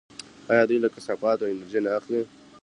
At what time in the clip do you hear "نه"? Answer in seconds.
1.85-1.89